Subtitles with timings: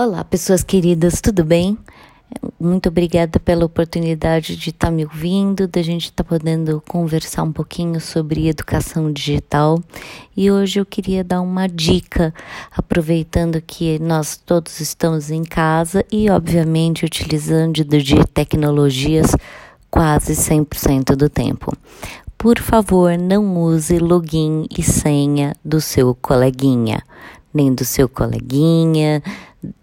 [0.00, 1.76] Olá, pessoas queridas, tudo bem?
[2.60, 7.42] Muito obrigada pela oportunidade de estar tá me ouvindo, da gente estar tá podendo conversar
[7.42, 9.82] um pouquinho sobre educação digital.
[10.36, 12.32] E hoje eu queria dar uma dica,
[12.70, 19.34] aproveitando que nós todos estamos em casa e, obviamente, utilizando de tecnologias
[19.90, 21.76] quase 100% do tempo.
[22.38, 27.02] Por favor, não use login e senha do seu coleguinha,
[27.52, 29.20] nem do seu coleguinha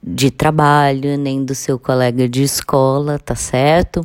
[0.01, 4.01] de trabalho, nem do seu colega de escola, tá certo?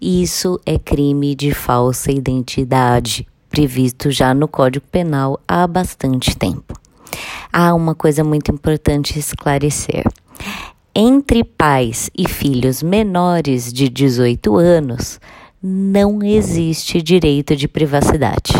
[0.00, 6.74] Isso é crime de falsa identidade, previsto já no Código Penal há bastante tempo.
[7.52, 10.04] Há uma coisa muito importante esclarecer.
[10.94, 15.20] Entre pais e filhos menores de 18 anos,
[15.62, 18.52] não existe direito de privacidade.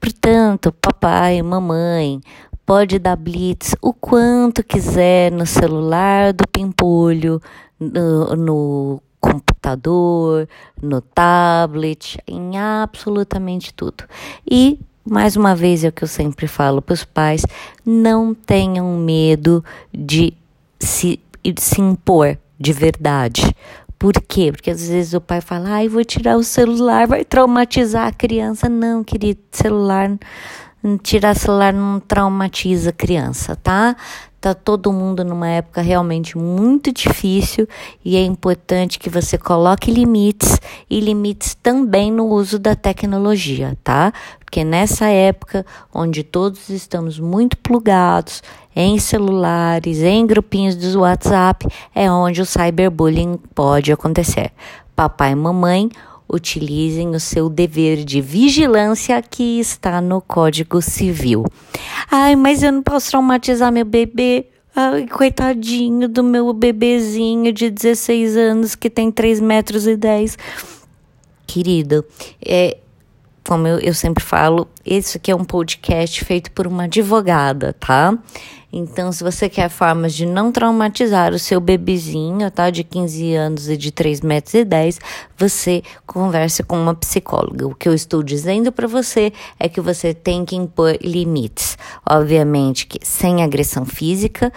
[0.00, 2.20] Portanto, papai, mamãe,
[2.64, 7.40] pode dar blitz o quanto quiser no celular do pimpolho,
[7.78, 10.48] no, no computador,
[10.80, 14.04] no tablet, em absolutamente tudo.
[14.48, 17.44] E mais uma vez é o que eu sempre falo para os pais:
[17.84, 20.34] não tenham medo de
[20.78, 23.54] se, de se impor de verdade.
[23.98, 24.50] Por quê?
[24.50, 28.68] Porque às vezes o pai fala, ai, vou tirar o celular, vai traumatizar a criança.
[28.68, 30.18] Não, querido, celular
[31.02, 33.96] tirar celular não traumatiza a criança, tá?
[34.40, 37.68] Tá todo mundo numa época realmente muito difícil
[38.04, 40.58] e é importante que você coloque limites
[40.90, 44.12] e limites também no uso da tecnologia, tá?
[44.40, 48.42] Porque nessa época onde todos estamos muito plugados
[48.74, 54.50] em celulares, em grupinhos do WhatsApp, é onde o cyberbullying pode acontecer.
[54.96, 55.88] Papai e mamãe
[56.28, 61.44] utilizem o seu dever de vigilância que está no Código Civil.
[62.10, 64.46] Ai, mas eu não posso traumatizar meu bebê.
[64.74, 70.38] Ai, coitadinho do meu bebezinho de 16 anos que tem 3 metros e 10.
[71.46, 72.04] Querido,
[72.44, 72.78] é,
[73.52, 78.16] como eu, eu sempre falo, esse aqui é um podcast feito por uma advogada, tá?
[78.72, 82.70] Então, se você quer formas de não traumatizar o seu bebezinho, tá?
[82.70, 84.98] De 15 anos e de 3 metros e 10,
[85.36, 87.66] você conversa com uma psicóloga.
[87.66, 91.76] O que eu estou dizendo para você é que você tem que impor limites.
[92.08, 94.50] Obviamente que sem agressão física,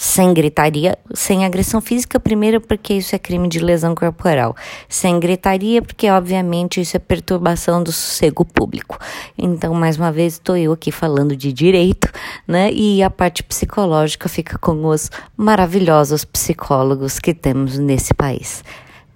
[0.00, 4.54] sem gritaria, sem agressão física, primeiro porque isso é crime de lesão corporal,
[4.88, 8.96] sem gritaria porque obviamente isso é perturbação do sossego público.
[9.36, 12.08] Então, mais uma vez, estou eu aqui falando de direito,
[12.46, 12.70] né?
[12.72, 18.62] E a parte psicológica fica com os maravilhosos psicólogos que temos nesse país.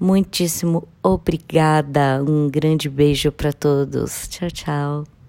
[0.01, 2.21] Muitíssimo obrigada.
[2.27, 4.27] Um grande beijo para todos.
[4.27, 5.22] Tchau, tchau.